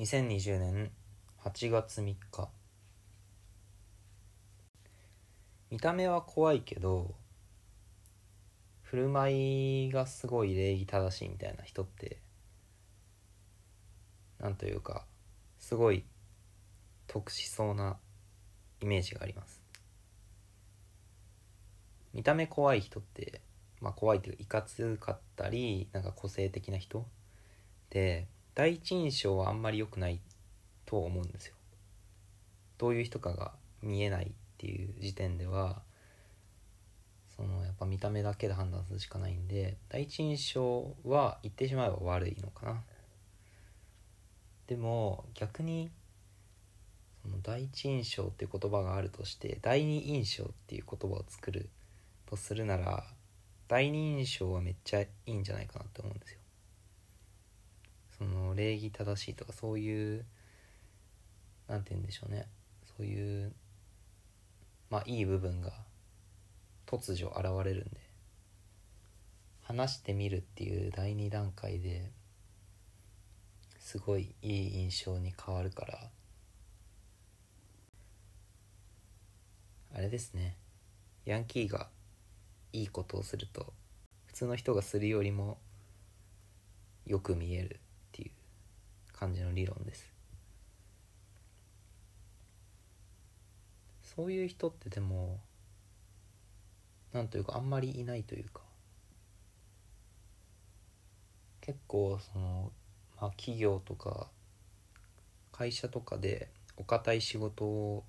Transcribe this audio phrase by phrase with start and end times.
[0.00, 0.90] 2020年
[1.44, 2.48] 8月3日
[5.70, 7.14] 見た目は怖いけど
[8.80, 12.16] 振る舞いがすごい礼儀正しいみたいな人って
[14.38, 15.04] なんというか
[15.58, 16.06] すごい
[17.06, 17.98] 得しそうな
[18.80, 19.60] イメージがあります。
[22.14, 23.42] 見た目怖い人って
[23.82, 27.06] まあ怖いっていうかいかつかったりなんか個性的な人
[27.90, 28.28] で
[28.60, 30.20] 第一印象はあんまり良くない
[30.84, 31.54] と思うんですよ。
[32.76, 35.80] どういう人かが見えないっていう時点では
[37.34, 42.82] そのやっぱ見た目だけで判断するしかないんで第一印象は言ってしまえば悪いのかな。
[44.66, 45.90] でも逆に
[47.22, 51.70] その第一印象っていう言葉があるとして第二印象っていう言葉を作る
[52.26, 53.04] とするなら
[53.68, 56.39] 第二印象はめっちゃいいんじゃないかなって思うんですよ。
[58.20, 60.24] その礼儀正しいとかそういう
[61.66, 62.46] なんて言うんでしょうね。
[62.96, 63.52] そういう
[64.90, 65.72] まあいい部分が
[66.86, 68.10] 突如現れるんで。
[69.70, 72.10] 話してみるっていう第二段階で
[73.78, 76.10] すごいいい印象に変わるから
[79.94, 80.56] あれですね。
[81.24, 81.86] ヤンキーが
[82.72, 83.72] いいことをすると
[84.26, 85.58] 普通の人がするよりも
[87.06, 87.78] よく見える。
[89.20, 90.10] 感じの理論です。
[94.02, 95.38] そういう人ってでも
[97.12, 98.62] なんというかあんまりいないというか
[101.60, 102.72] 結構その、
[103.20, 104.28] まあ、企業とか
[105.52, 108.04] 会社とかでお堅い仕事を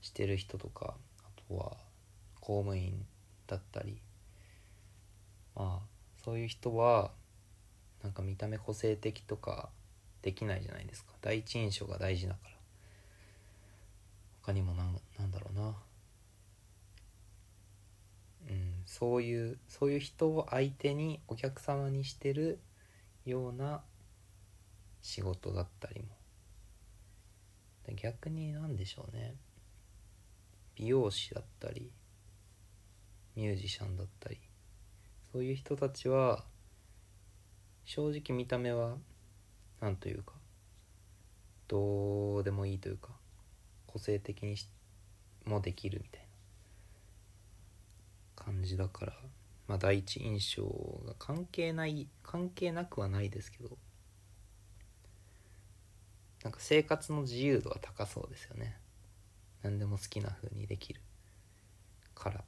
[0.00, 1.76] してる人とかあとは
[2.40, 3.06] 公務員
[3.46, 4.02] だったり
[5.54, 5.86] まあ
[6.24, 7.12] そういう人は
[8.02, 9.70] なんか見た目個性的とか
[10.22, 11.12] できないじゃないですか。
[11.20, 12.50] 第一印象が大事だから。
[14.42, 15.74] 他にもなんなんだろうな。
[18.48, 22.58] うんそういうそういう人を相手にお客様にしてる
[23.24, 23.82] ような
[25.02, 26.08] 仕事だったりも。
[27.96, 29.34] 逆に何でしょうね。
[30.80, 31.90] 美容師だったり
[33.36, 34.38] ミュージシャンだったり
[35.30, 36.44] そういう人たちは
[37.84, 38.96] 正直見た目は
[39.80, 40.34] 何というか
[41.68, 43.10] どうでもいいというか
[43.86, 44.56] 個性的に
[45.44, 46.20] もできるみたい
[48.36, 49.12] な感じだから
[49.68, 50.64] まあ第一印象
[51.06, 53.78] が関係ない関係なくはないですけど
[56.42, 58.78] なんか生活の自由度は高そうですよね。
[59.62, 61.02] 何でも好きな風にできる
[62.14, 62.44] から。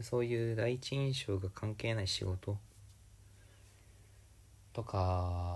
[0.00, 2.56] そういう第一印象が関係ない仕事
[4.72, 5.51] とか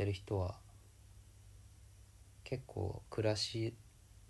[0.00, 0.54] ってる人は
[2.42, 3.74] 結構暮らし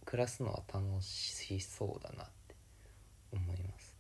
[0.04, 2.56] 暮らすのは楽しそうだなって
[3.32, 3.97] 思います。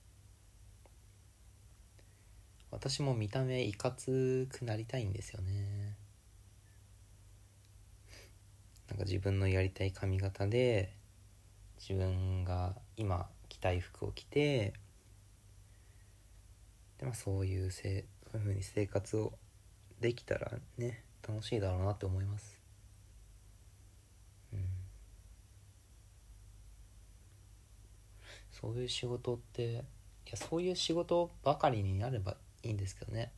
[2.72, 5.94] 私も見た目いかつくなりたいんですよね。
[8.88, 10.92] なんか自分のやりたい髪型で
[11.78, 14.72] 自分が今着たい服を着て
[16.98, 19.34] でまあそういうせそういう風に生活を
[20.00, 22.58] できたらね楽しいだろうなって思います。
[24.52, 24.64] うん。
[28.50, 29.84] そういう仕事って
[30.26, 33.32] いやそういう仕事ばかりになればいいんですけどね。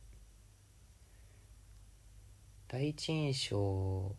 [2.67, 4.15] 第一印象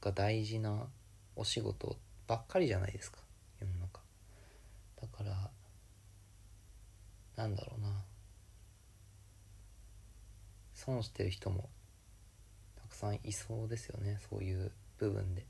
[0.00, 0.86] が大事な
[1.34, 1.96] お仕事
[2.26, 3.18] ばっかりじゃないですか。
[3.60, 4.00] 世の中。
[5.00, 5.50] だから
[7.36, 7.88] なんだろうな。
[10.74, 11.68] 損してる人も
[12.92, 15.46] くさんいそうですよねそういう部分で。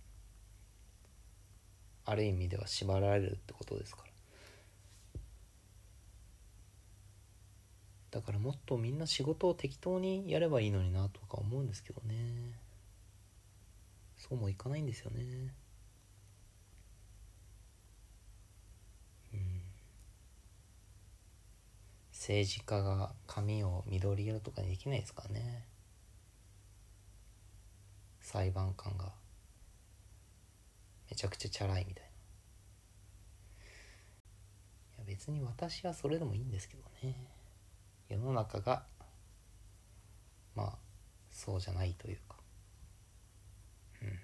[2.04, 4.12] ある意味では縛られるってことですから。
[8.10, 12.14] だからもっとみんな仕事を適当にやればいいのになとか思うんですけどね。
[14.16, 15.54] そうもいかないんですよね。
[19.32, 19.62] うん。
[22.12, 25.71] 政治家が髪を緑色とかにできないですからね。
[28.32, 29.12] 裁判官が
[31.10, 32.08] めちゃくちゃチャラいみたいな。
[34.96, 37.14] いや別に私はそれでもいいんですけどね。
[38.08, 38.84] 世の中が
[40.54, 40.78] まあ
[41.30, 42.36] そうじゃないというか。
[44.00, 44.18] うん。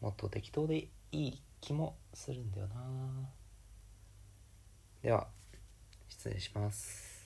[0.00, 2.76] もっと適当でいい気もするんだよな。
[5.02, 5.26] では
[6.08, 7.17] 失礼します。